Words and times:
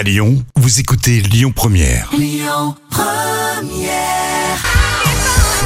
À 0.00 0.02
Lyon, 0.02 0.42
vous 0.56 0.80
écoutez 0.80 1.20
Lyon 1.20 1.52
Première. 1.52 2.08
Lyon 2.16 2.74
Première. 2.88 4.64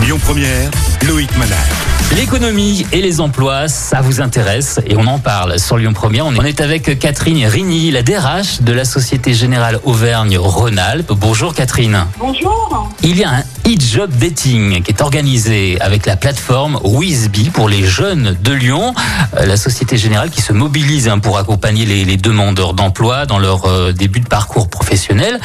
Lyon 0.02 0.18
Première, 0.18 0.72
Loïc 1.06 1.30
Manal. 1.38 1.93
L'économie 2.12 2.86
et 2.92 3.00
les 3.00 3.20
emplois, 3.20 3.68
ça 3.68 4.00
vous 4.00 4.20
intéresse 4.20 4.80
et 4.86 4.96
on 4.96 5.06
en 5.06 5.18
parle 5.18 5.58
sur 5.58 5.78
Lyon 5.78 5.92
Première. 5.92 6.26
On 6.26 6.44
est 6.44 6.60
avec 6.60 6.98
Catherine 6.98 7.44
Rigny, 7.46 7.90
la 7.90 8.02
DRH 8.02 8.62
de 8.62 8.72
la 8.72 8.84
Société 8.84 9.34
Générale 9.34 9.80
Auvergne-Rhône-Alpes. 9.84 11.12
Bonjour 11.12 11.54
Catherine. 11.54 12.06
Bonjour. 12.18 12.92
Il 13.02 13.18
y 13.18 13.24
a 13.24 13.30
un 13.30 13.40
e-job 13.66 14.10
dating 14.12 14.82
qui 14.82 14.92
est 14.92 15.02
organisé 15.02 15.80
avec 15.80 16.06
la 16.06 16.16
plateforme 16.16 16.78
Wizby 16.84 17.50
pour 17.50 17.68
les 17.68 17.84
jeunes 17.84 18.36
de 18.40 18.52
Lyon. 18.52 18.94
Euh, 19.36 19.46
La 19.46 19.56
Société 19.56 19.96
Générale 19.96 20.30
qui 20.30 20.42
se 20.42 20.52
mobilise 20.52 21.08
hein, 21.08 21.18
pour 21.18 21.38
accompagner 21.38 21.84
les, 21.84 22.16
demandeurs 22.16 22.74
d'emploi 22.74 23.26
dans 23.26 23.38
leur 23.38 23.66
euh, 23.66 23.92
début 23.92 24.20
de 24.20 24.28
parcours 24.28 24.68
professionnel. 24.68 25.40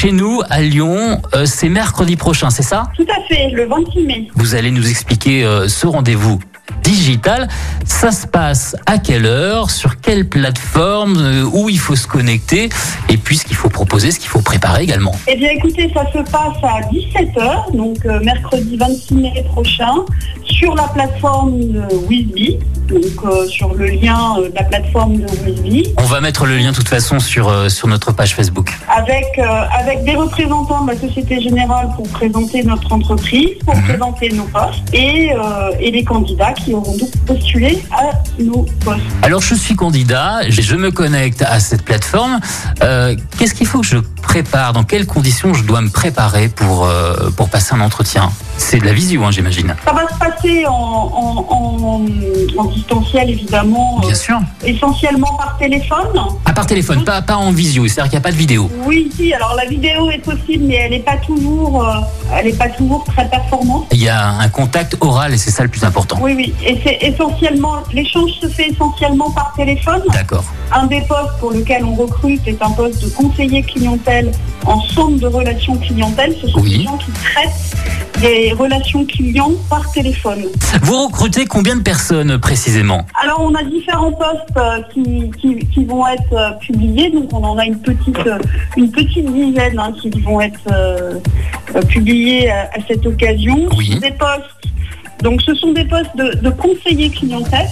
Chez 0.00 0.12
nous, 0.12 0.40
à 0.48 0.62
Lyon, 0.62 1.20
euh, 1.34 1.44
c'est 1.44 1.68
mercredi 1.68 2.16
prochain, 2.16 2.48
c'est 2.48 2.62
ça 2.62 2.84
Tout 2.96 3.06
à 3.14 3.22
fait, 3.28 3.50
le 3.50 3.66
26 3.66 4.00
mai. 4.06 4.28
Vous 4.34 4.54
allez 4.54 4.70
nous 4.70 4.88
expliquer 4.88 5.44
euh, 5.44 5.68
ce 5.68 5.86
rendez-vous 5.86 6.40
digital. 6.82 7.48
Ça 7.84 8.10
se 8.10 8.26
passe 8.26 8.74
à 8.86 8.96
quelle 8.96 9.26
heure, 9.26 9.70
sur 9.70 10.00
quelle 10.00 10.26
plateforme, 10.26 11.18
euh, 11.18 11.44
où 11.52 11.68
il 11.68 11.78
faut 11.78 11.96
se 11.96 12.06
connecter, 12.06 12.70
et 13.10 13.18
puis 13.18 13.36
ce 13.36 13.44
qu'il 13.44 13.56
faut 13.56 13.68
proposer, 13.68 14.10
ce 14.10 14.18
qu'il 14.18 14.30
faut 14.30 14.40
préparer 14.40 14.84
également. 14.84 15.14
Eh 15.28 15.36
bien 15.36 15.50
écoutez, 15.50 15.92
ça 15.92 16.06
se 16.10 16.20
passe 16.30 16.56
à 16.62 16.80
17h, 16.90 17.76
donc 17.76 18.02
mercredi 18.24 18.78
26 18.78 19.14
mai 19.16 19.44
prochain, 19.50 20.06
sur 20.44 20.74
la 20.76 20.84
plateforme 20.84 21.60
Wizby, 22.08 22.58
donc 22.90 23.24
euh, 23.24 23.46
sur 23.46 23.74
le 23.74 23.86
lien 23.86 24.36
euh, 24.38 24.48
de 24.48 24.54
la 24.54 24.64
plateforme 24.64 25.16
de 25.18 25.26
Wizby, 25.46 25.94
On 25.98 26.04
va 26.04 26.20
mettre 26.20 26.46
le 26.46 26.56
lien 26.56 26.70
de 26.70 26.76
toute 26.76 26.88
façon 26.88 27.18
sur, 27.20 27.48
euh, 27.48 27.68
sur 27.68 27.88
notre 27.88 28.12
page 28.12 28.34
Facebook. 28.34 28.70
avec, 28.88 29.38
avec 29.38 30.04
des 30.04 30.14
représentants 30.14 30.84
de 30.84 30.92
la 30.92 30.98
Société 30.98 31.40
Générale 31.40 31.88
pour 31.96 32.08
présenter 32.08 32.62
notre 32.62 32.92
entreprise, 32.92 33.50
pour 33.64 33.74
présenter 33.82 34.30
nos 34.30 34.44
postes, 34.44 34.82
et, 34.92 35.30
et 35.80 35.90
les 35.90 36.04
candidats 36.04 36.52
qui 36.52 36.72
auront 36.74 36.96
donc 36.96 37.10
postulé 37.26 37.78
à 37.92 38.10
nos 38.42 38.64
postes. 38.84 39.00
Alors 39.22 39.40
je 39.42 39.54
suis 39.54 39.74
candidat, 39.76 40.48
je 40.48 40.60
je 40.70 40.76
me 40.76 40.92
connecte 40.92 41.42
à 41.42 41.58
cette 41.58 41.82
plateforme. 41.82 42.38
Euh, 42.82 43.16
Qu'est-ce 43.38 43.54
qu'il 43.54 43.66
faut 43.66 43.80
que 43.80 43.86
je 43.86 43.96
prépare 44.20 44.72
Dans 44.72 44.84
quelles 44.84 45.06
conditions 45.06 45.54
je 45.54 45.64
dois 45.64 45.80
me 45.80 45.88
préparer 45.90 46.48
pour, 46.48 46.84
euh, 46.86 47.30
pour 47.36 47.48
passer 47.48 47.74
un 47.74 47.80
entretien? 47.80 48.30
C'est 48.56 48.78
de 48.78 48.84
la 48.84 48.92
visio, 48.92 49.24
hein, 49.24 49.30
j'imagine. 49.30 49.74
Ça 49.84 49.92
va 49.92 50.02
se 50.06 50.18
passer 50.18 50.66
en, 50.66 50.72
en, 50.72 51.46
en, 51.48 52.06
en 52.58 52.64
distanciel 52.66 53.30
évidemment, 53.30 53.98
euh, 54.02 54.06
Bien 54.06 54.14
sûr. 54.14 54.38
essentiellement 54.64 55.34
par 55.38 55.56
téléphone. 55.58 56.08
À 56.44 56.52
part 56.52 56.66
téléphone, 56.66 57.02
pas, 57.04 57.22
pas 57.22 57.36
en 57.36 57.52
visio, 57.52 57.86
c'est-à-dire 57.88 58.04
qu'il 58.10 58.18
n'y 58.18 58.22
a 58.22 58.28
pas 58.28 58.32
de 58.32 58.36
vidéo. 58.36 58.70
Oui, 58.84 59.10
si, 59.16 59.32
alors 59.32 59.54
la 59.56 59.64
vidéo 59.64 60.10
est 60.10 60.18
possible, 60.18 60.64
mais 60.66 60.74
elle 60.74 60.90
n'est 60.90 60.98
pas 61.00 61.16
toujours, 61.16 61.82
euh, 61.88 61.94
elle 62.38 62.48
est 62.48 62.58
pas 62.58 62.68
toujours 62.68 63.02
très 63.04 63.26
performante. 63.28 63.86
Il 63.92 64.02
y 64.02 64.08
a 64.10 64.28
un 64.28 64.48
contact 64.50 64.96
oral 65.00 65.32
et 65.32 65.38
c'est 65.38 65.50
ça 65.50 65.62
le 65.62 65.70
plus 65.70 65.84
important. 65.84 66.18
Oui, 66.20 66.34
oui, 66.36 66.54
et 66.64 66.78
c'est 66.84 66.98
essentiellement, 67.00 67.76
l'échange 67.94 68.32
se 68.42 68.48
fait 68.48 68.68
essentiellement 68.70 69.30
par 69.30 69.54
téléphone. 69.56 70.02
D'accord. 70.12 70.44
Un 70.72 70.86
des 70.86 71.00
postes 71.02 71.38
pour 71.40 71.50
lequel 71.52 71.82
on 71.84 71.94
recrute 71.94 72.46
est 72.46 72.60
un 72.62 72.70
poste 72.70 73.02
de 73.02 73.08
conseiller 73.08 73.62
clientèle 73.62 74.09
en 74.66 74.80
centre 74.82 75.18
de 75.18 75.26
relations 75.26 75.76
clientèle. 75.76 76.34
Ce 76.40 76.48
sont 76.48 76.60
Oui. 76.60 76.78
des 76.78 76.84
gens 76.84 76.96
qui 76.98 77.10
traitent 77.12 77.76
des 78.20 78.52
relations 78.52 79.04
clients 79.06 79.52
par 79.70 79.90
téléphone. 79.92 80.42
Vous 80.82 81.06
recrutez 81.06 81.46
combien 81.46 81.76
de 81.76 81.82
personnes 81.82 82.38
précisément? 82.38 83.06
Alors 83.22 83.40
on 83.40 83.54
a 83.54 83.62
différents 83.64 84.12
postes 84.12 84.56
euh, 84.58 84.82
qui, 84.92 85.30
qui, 85.40 85.66
qui 85.72 85.84
vont 85.84 86.06
être 86.06 86.32
euh, 86.34 86.50
publiés, 86.60 87.10
donc 87.10 87.32
on 87.32 87.42
en 87.42 87.56
a 87.56 87.64
une 87.64 87.78
petite 87.80 88.18
euh, 88.26 88.38
une 88.76 88.90
petite 88.90 89.24
dizaine 89.32 89.78
hein, 89.78 89.92
qui 90.00 90.10
vont 90.20 90.40
être 90.40 90.60
euh, 90.70 91.14
publiés 91.88 92.50
à, 92.50 92.62
à 92.74 92.78
cette 92.86 93.06
occasion. 93.06 93.68
Oui. 93.78 93.98
Des 94.00 94.10
postes, 94.10 94.64
donc 95.22 95.40
ce 95.40 95.54
sont 95.54 95.72
des 95.72 95.86
postes 95.86 96.14
de, 96.16 96.34
de 96.42 96.50
conseillers 96.50 97.08
clientèle 97.10 97.70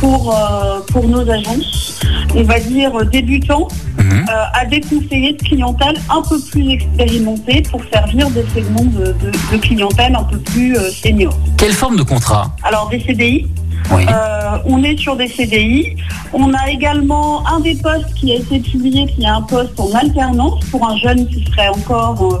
pour 0.00 0.34
euh, 0.34 0.80
pour 0.92 1.06
nos 1.06 1.28
agences, 1.30 2.00
on 2.34 2.42
va 2.42 2.58
dire 2.58 2.90
débutants, 3.06 3.68
Mhm. 4.04 4.26
euh, 4.28 4.60
à 4.60 4.64
des 4.66 4.80
conseillers 4.80 5.32
de 5.34 5.42
clientèle 5.42 5.96
un 6.10 6.22
peu 6.28 6.38
plus 6.50 6.68
expérimentés 6.70 7.62
pour 7.70 7.80
servir 7.92 8.28
des 8.30 8.44
segments 8.54 8.84
de, 8.84 9.06
de, 9.06 9.30
de 9.52 9.56
clientèle 9.58 10.14
un 10.16 10.24
peu 10.24 10.38
plus 10.38 10.76
euh, 10.76 10.90
seniors. 10.90 11.36
Quelle 11.56 11.72
forme 11.72 11.96
de 11.96 12.02
contrat? 12.02 12.54
Alors 12.62 12.88
des 12.90 13.00
CDI, 13.00 13.46
Oui. 13.92 14.04
euh, 14.08 14.58
on 14.66 14.82
est 14.82 14.96
sur 14.98 15.16
des 15.16 15.28
CDI. 15.28 15.96
On 16.32 16.52
a 16.52 16.70
également 16.70 17.46
un 17.48 17.60
des 17.60 17.74
postes 17.76 18.12
qui 18.14 18.32
a 18.32 18.36
été 18.36 18.58
publié, 18.60 19.06
qui 19.06 19.22
est 19.22 19.26
un 19.28 19.42
poste 19.42 19.78
en 19.78 19.90
alternance 19.92 20.64
pour 20.70 20.88
un 20.88 20.96
jeune 20.98 21.26
qui 21.28 21.44
serait 21.50 21.68
encore 21.68 22.20
euh, 22.34 22.38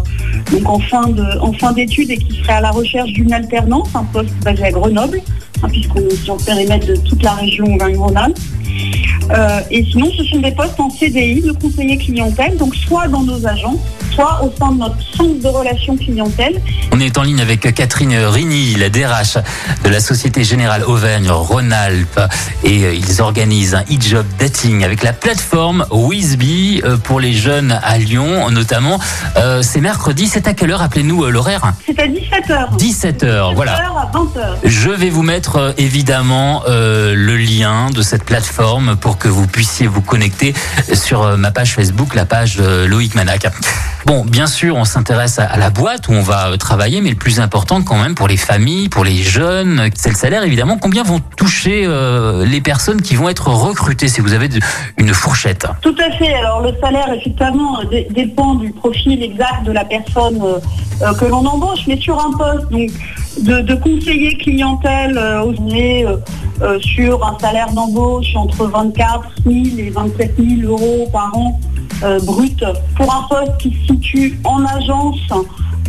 donc 0.58 0.68
en 0.68 0.78
fin 0.80 1.06
de 1.08 1.24
en 1.40 1.52
fin 1.52 1.72
d'études 1.72 2.10
et 2.10 2.16
qui 2.18 2.38
serait 2.42 2.54
à 2.54 2.60
la 2.60 2.70
recherche 2.70 3.10
d'une 3.12 3.32
alternance, 3.32 3.88
un 3.94 4.04
poste 4.04 4.34
basé 4.44 4.64
à 4.64 4.70
Grenoble, 4.72 5.20
hein, 5.62 5.68
puisqu'on 5.70 6.00
est 6.00 6.16
sur 6.24 6.36
le 6.36 6.44
périmètre 6.44 6.86
de 6.88 6.96
toute 6.96 7.22
la 7.22 7.32
région 7.32 7.64
Auvergne-Rhône-Alpes. 7.74 8.38
Euh, 9.30 9.60
et 9.70 9.84
sinon, 9.84 10.10
ce 10.16 10.24
sont 10.24 10.40
des 10.40 10.52
postes 10.52 10.78
en 10.78 10.90
CDI 10.90 11.40
de 11.40 11.52
conseiller 11.52 11.96
clientèle, 11.96 12.56
donc 12.56 12.74
soit 12.74 13.08
dans 13.08 13.22
nos 13.22 13.46
agences, 13.46 13.80
soit 14.12 14.42
au 14.44 14.52
sein 14.58 14.72
de 14.72 14.78
notre 14.78 15.00
centre 15.16 15.40
de 15.40 15.48
relations 15.48 15.96
clientèle. 15.96 16.60
On 16.92 17.00
est 17.00 17.16
en 17.18 17.22
ligne 17.22 17.40
avec 17.40 17.74
Catherine 17.74 18.14
Rigny, 18.14 18.74
la 18.74 18.90
DRH 18.90 19.38
de 19.82 19.88
la 19.88 20.00
Société 20.00 20.44
Générale 20.44 20.84
Auvergne-Rhône-Alpes. 20.84 22.20
Et 22.64 22.84
euh, 22.84 22.94
ils 22.94 23.22
organisent 23.22 23.74
un 23.74 23.82
e-job 23.82 24.26
dating 24.38 24.84
avec 24.84 25.02
la 25.02 25.12
plateforme 25.12 25.86
Wizby 25.90 26.82
euh, 26.84 26.96
pour 26.96 27.20
les 27.20 27.32
jeunes 27.32 27.78
à 27.82 27.98
Lyon, 27.98 28.50
notamment. 28.50 28.98
Euh, 29.36 29.62
c'est 29.62 29.80
mercredi, 29.80 30.26
c'est 30.26 30.46
à 30.46 30.54
quelle 30.54 30.70
heure 30.70 30.82
Appelez-nous 30.82 31.24
l'horaire? 31.26 31.72
C'est 31.86 31.98
à 31.98 32.06
17h. 32.06 32.76
17h, 32.78 33.54
voilà. 33.54 33.76
17h 33.76 33.96
à 33.96 34.10
20h. 34.12 34.56
Je 34.64 34.90
vais 34.90 35.10
vous 35.10 35.22
mettre 35.22 35.74
évidemment 35.78 36.62
euh, 36.68 37.14
le 37.14 37.36
lien 37.36 37.90
de 37.90 38.02
cette 38.02 38.24
plateforme 38.24 38.96
pour 38.96 39.13
que 39.18 39.28
vous 39.28 39.46
puissiez 39.46 39.86
vous 39.86 40.02
connecter 40.02 40.54
sur 40.92 41.22
euh, 41.22 41.36
ma 41.36 41.50
page 41.50 41.74
Facebook, 41.74 42.14
la 42.14 42.24
page 42.24 42.56
de 42.56 42.84
Loïc 42.86 43.14
Manac. 43.14 43.46
Bon, 44.06 44.24
bien 44.24 44.46
sûr, 44.46 44.76
on 44.76 44.84
s'intéresse 44.84 45.38
à, 45.38 45.56
la 45.56 45.70
boîte 45.70 46.08
où 46.08 46.12
on 46.12 46.22
va 46.22 46.48
euh, 46.48 46.56
travailler, 46.56 47.00
mais 47.00 47.10
le 47.10 47.16
plus 47.16 47.40
important 47.40 47.82
quand 47.82 48.00
même 48.00 48.14
pour 48.14 48.28
les 48.28 48.36
familles, 48.36 48.88
pour 48.88 49.04
les 49.04 49.22
jeunes, 49.22 49.88
c'est 49.94 50.10
le 50.10 50.16
salaire 50.16 50.42
évidemment. 50.44 50.78
Combien 50.78 51.02
vont 51.02 51.20
toucher 51.36 51.84
euh, 51.86 52.44
les 52.44 52.60
personnes 52.60 53.00
qui 53.02 53.14
vont 53.14 53.28
être 53.28 53.48
recrutées 53.48 54.08
si 54.08 54.20
vous 54.20 54.32
avez 54.34 54.48
une 54.98 55.14
fourchette? 55.14 55.66
Tout 55.80 55.96
à 55.98 56.14
fait. 56.16 56.34
Alors 56.34 56.60
le 56.60 56.72
salaire, 56.80 57.08
effectivement, 57.12 57.80
euh, 57.80 57.84
dé- 57.90 58.08
dépend 58.10 58.54
du 58.54 58.70
profil 58.72 59.22
exact 59.22 59.64
de 59.64 59.72
la 59.72 59.84
personne 59.84 60.40
euh, 60.42 60.58
euh, 61.02 61.14
que 61.14 61.24
l'on 61.24 61.44
embauche, 61.46 61.80
mais 61.86 61.98
sur 61.98 62.18
un 62.18 62.32
poste 62.36 62.70
donc 62.70 62.90
de, 63.40 63.74
conseiller 63.74 64.36
clientèle, 64.38 65.18
euh, 65.18 65.42
on 65.44 65.52
euh, 66.62 66.78
sur 66.80 67.24
un 67.26 67.36
salaire 67.38 67.70
d'embauche 67.72 68.34
entre 68.36 68.66
24 68.66 69.22
000 69.46 69.56
et 69.78 69.90
27 69.90 70.34
000 70.38 70.70
euros 70.72 71.08
par 71.12 71.36
an 71.36 71.58
euh, 72.02 72.18
brut 72.20 72.62
pour 72.96 73.12
un 73.14 73.22
poste 73.28 73.56
qui 73.58 73.70
se 73.72 73.94
situe 73.94 74.38
en 74.44 74.64
agence. 74.64 75.18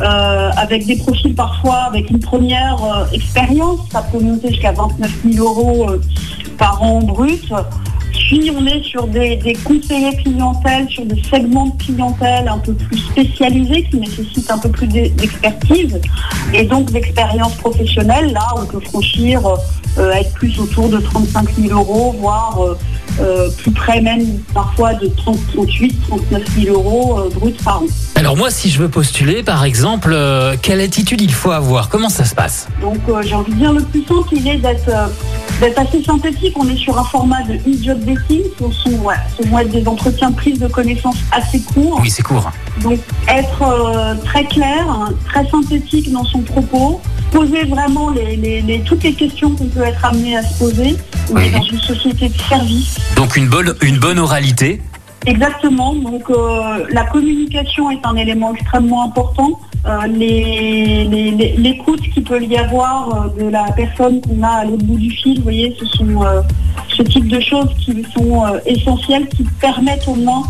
euh, 0.01 0.51
avec 0.57 0.85
des 0.85 0.97
profils 0.97 1.33
parfois 1.33 1.75
avec 1.87 2.09
une 2.09 2.19
première 2.19 3.07
expérience, 3.13 3.79
ça 3.91 4.01
peut 4.01 4.19
monter 4.19 4.49
jusqu'à 4.49 4.73
29 4.73 5.11
000 5.31 5.45
euros 5.47 5.87
par 6.57 6.81
an 6.83 6.99
brut. 6.99 7.45
Puis 8.11 8.49
on 8.57 8.65
est 8.65 8.81
sur 8.83 9.07
des, 9.07 9.37
conseillers 9.63 10.15
clientèle, 10.17 10.89
sur 10.89 11.05
des 11.05 11.21
segments 11.29 11.67
de 11.67 11.83
clientèle 11.83 12.47
un 12.47 12.57
peu 12.57 12.73
plus 12.73 12.97
spécialisés 12.97 13.83
qui 13.89 13.97
nécessitent 13.97 14.49
un 14.51 14.57
peu 14.57 14.69
plus 14.69 14.87
d'e- 14.87 15.09
d'expertise 15.15 16.01
et 16.53 16.63
donc 16.65 16.91
d'expérience 16.91 17.53
professionnelle. 17.55 18.33
Là, 18.33 18.41
on 18.57 18.65
peut 18.65 18.79
franchir, 18.79 19.41
être 19.97 20.33
plus 20.33 20.59
autour 20.59 20.89
de 20.89 20.99
35 20.99 21.55
000 21.55 21.77
euros, 21.79 22.15
voire 22.19 22.59
euh, 22.61 22.77
euh, 23.19 23.49
plus 23.57 23.71
près 23.71 24.01
même 24.01 24.39
parfois 24.53 24.93
de 24.93 25.07
30, 25.07 25.37
38, 25.53 26.01
39 26.07 26.43
000 26.59 26.75
euros 26.75 27.19
euh, 27.19 27.29
bruts 27.29 27.55
par 27.63 27.81
an. 27.81 27.85
Alors 28.15 28.35
moi, 28.35 28.49
si 28.49 28.69
je 28.69 28.79
veux 28.79 28.89
postuler, 28.89 29.43
par 29.43 29.63
exemple, 29.63 30.11
euh, 30.13 30.55
quelle 30.61 30.81
attitude 30.81 31.21
il 31.21 31.33
faut 31.33 31.51
avoir? 31.51 31.89
Comment 31.89 32.09
ça 32.09 32.25
se 32.25 32.35
passe? 32.35 32.67
Donc 32.81 32.99
euh, 33.07 33.21
j'ai 33.23 33.35
envie 33.35 33.53
de 33.53 33.57
dire 33.57 33.73
le 33.73 33.83
plus 33.83 34.03
simple, 34.05 34.29
il 34.33 34.47
est 34.47 34.57
d'être 34.57 34.89
euh, 34.89 35.69
assez 35.77 36.03
synthétique. 36.03 36.53
On 36.57 36.67
est 36.67 36.77
sur 36.77 36.97
un 36.97 37.03
format 37.03 37.43
de 37.43 37.55
e-job 37.55 37.99
dating. 37.99 38.41
Ce, 38.59 38.71
sont, 38.71 38.97
ouais, 39.03 39.15
ce 39.37 39.43
être 39.43 39.71
des 39.71 39.87
entretiens 39.87 40.31
de 40.31 40.35
prise 40.35 40.59
de 40.59 40.67
connaissances 40.67 41.17
assez 41.31 41.61
courts. 41.61 41.99
Oui, 42.01 42.09
c'est 42.09 42.23
court. 42.23 42.51
Donc 42.81 42.99
être 43.27 43.61
euh, 43.61 44.15
très 44.25 44.45
clair, 44.45 44.85
hein, 44.89 45.09
très 45.25 45.47
synthétique 45.49 46.11
dans 46.11 46.25
son 46.25 46.39
propos, 46.39 47.01
poser 47.31 47.63
vraiment 47.65 48.09
les, 48.09 48.35
les- 48.35 48.61
les- 48.61 48.79
toutes 48.81 49.03
les 49.03 49.13
questions 49.13 49.51
qu'on 49.55 49.65
peut 49.67 49.83
être 49.83 50.03
amené 50.05 50.37
à 50.37 50.43
se 50.43 50.57
poser. 50.59 50.95
On 51.31 51.35
Oui. 51.35 51.45
est 51.47 51.51
dans 51.51 51.63
une 51.63 51.79
société 51.81 52.29
de 52.29 52.37
service. 52.49 52.97
Donc 53.15 53.35
une 53.35 53.47
bonne, 53.47 53.73
une 53.81 53.97
bonne 53.97 54.19
oralité. 54.19 54.81
Exactement. 55.25 55.93
Donc 55.95 56.29
euh, 56.29 56.85
la 56.91 57.03
communication 57.05 57.89
est 57.89 57.99
un 58.05 58.15
élément 58.15 58.53
extrêmement 58.53 59.03
important. 59.05 59.59
Euh, 59.87 60.07
les- 60.07 61.05
les- 61.05 61.55
L'écoute 61.57 62.01
qu'il 62.13 62.23
peut 62.23 62.41
y 62.43 62.57
avoir 62.57 63.25
euh, 63.37 63.43
de 63.43 63.49
la 63.49 63.63
personne 63.75 64.21
qu'on 64.21 64.41
a 64.43 64.47
à 64.61 64.65
l'autre 64.65 64.83
bout 64.83 64.97
du 64.97 65.11
fil, 65.11 65.37
vous 65.37 65.43
voyez, 65.43 65.75
ce 65.79 65.85
sont 65.85 66.05
ce 66.95 67.01
type 67.03 67.27
de 67.27 67.39
choses 67.39 67.69
qui 67.83 68.05
sont 68.15 68.43
essentielles, 68.65 69.27
qui 69.29 69.43
permettent 69.59 70.07
au 70.07 70.15
moins 70.15 70.43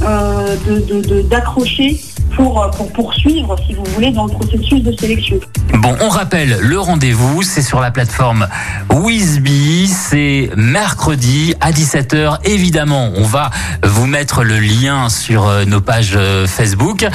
de- 0.00 0.80
de- 0.86 1.08
de- 1.08 1.22
d'accrocher 1.22 1.98
pour, 2.36 2.62
euh, 2.62 2.68
pour 2.68 2.92
poursuivre, 2.92 3.56
si 3.66 3.74
vous 3.74 3.84
voulez, 3.94 4.12
dans 4.12 4.26
le 4.26 4.32
processus 4.32 4.82
de 4.82 4.92
sélection. 4.92 5.38
Bon, 5.74 5.96
on 6.00 6.08
rappelle 6.08 6.58
le 6.60 6.78
rendez-vous, 6.78 7.42
c'est 7.42 7.62
sur 7.62 7.80
la 7.80 7.90
plateforme 7.90 8.46
Wizby, 8.92 9.88
c'est 9.88 10.50
mercredi 10.56 11.54
à 11.60 11.72
17h. 11.72 12.38
Évidemment, 12.44 13.10
on 13.16 13.24
va 13.24 13.50
vous 13.82 14.06
mettre 14.06 14.44
le 14.44 14.58
lien 14.58 15.08
sur 15.08 15.46
euh, 15.46 15.64
nos 15.64 15.80
pages 15.80 16.14
euh, 16.16 16.46
Facebook. 16.46 17.06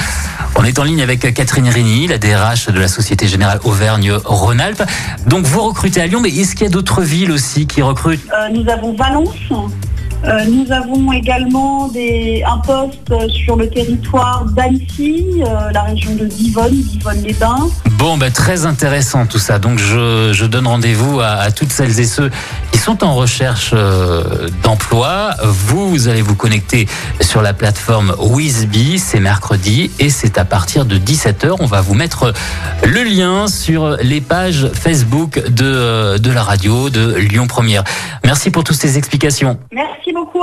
On 0.56 0.64
est 0.64 0.78
en 0.78 0.84
ligne 0.84 1.02
avec 1.02 1.32
Catherine 1.32 1.68
Rigny, 1.68 2.08
la 2.08 2.18
DRH 2.18 2.66
de 2.66 2.78
la 2.78 2.88
Société 2.88 3.26
Générale 3.26 3.60
Auvergne-Rhône-Alpes. 3.64 4.82
Donc 5.26 5.44
vous 5.44 5.62
recrutez 5.62 6.00
à 6.00 6.06
Lyon, 6.06 6.20
mais 6.20 6.30
est-ce 6.30 6.54
qu'il 6.54 6.64
y 6.64 6.70
a 6.70 6.72
d'autres 6.72 7.02
villes 7.02 7.32
aussi 7.32 7.66
qui 7.66 7.80
recrutent? 7.80 8.26
Euh, 8.32 8.48
nous 8.50 8.68
avons 8.68 8.92
Valence. 8.94 9.28
Euh, 10.24 10.44
nous 10.44 10.70
avons 10.70 11.10
également 11.12 11.90
un 11.92 12.58
poste 12.58 13.28
sur 13.30 13.56
le 13.56 13.68
territoire 13.68 14.44
d'Annecy, 14.54 15.26
euh, 15.38 15.70
la 15.72 15.82
région 15.82 16.14
de 16.14 16.26
Divonne, 16.26 16.70
Divonne-les-Bains. 16.70 17.68
Bon, 18.02 18.16
ben, 18.16 18.32
très 18.32 18.66
intéressant 18.66 19.26
tout 19.26 19.38
ça. 19.38 19.60
Donc, 19.60 19.78
je, 19.78 20.32
je 20.32 20.44
donne 20.44 20.66
rendez-vous 20.66 21.20
à, 21.20 21.34
à 21.34 21.52
toutes 21.52 21.70
celles 21.70 22.00
et 22.00 22.04
ceux 22.04 22.32
qui 22.72 22.78
sont 22.78 23.04
en 23.04 23.14
recherche 23.14 23.70
euh, 23.74 24.48
d'emploi. 24.64 25.36
Vous, 25.44 25.88
vous 25.88 26.08
allez 26.08 26.20
vous 26.20 26.34
connecter 26.34 26.88
sur 27.20 27.42
la 27.42 27.54
plateforme 27.54 28.12
Wizby. 28.18 28.98
C'est 28.98 29.20
mercredi 29.20 29.92
et 30.00 30.10
c'est 30.10 30.36
à 30.36 30.44
partir 30.44 30.84
de 30.84 30.98
17h. 30.98 31.54
On 31.60 31.66
va 31.66 31.80
vous 31.80 31.94
mettre 31.94 32.32
le 32.82 33.04
lien 33.04 33.46
sur 33.46 33.90
les 33.98 34.20
pages 34.20 34.68
Facebook 34.74 35.38
de, 35.38 35.64
euh, 35.64 36.18
de 36.18 36.32
la 36.32 36.42
radio 36.42 36.90
de 36.90 37.14
Lyon 37.14 37.46
Première. 37.46 37.84
Merci 38.24 38.50
pour 38.50 38.64
toutes 38.64 38.78
ces 38.78 38.98
explications. 38.98 39.60
Merci 39.70 40.12
beaucoup. 40.12 40.42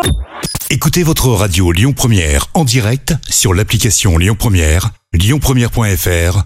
Écoutez 0.70 1.04
votre 1.04 1.28
radio 1.28 1.74
Lyon 1.74 1.92
Première 1.92 2.46
en 2.54 2.64
direct 2.64 3.16
sur 3.28 3.54
l'application 3.54 4.18
Lyon 4.18 4.38
Première, 4.40 4.92
lyonpremière.fr 5.14 6.46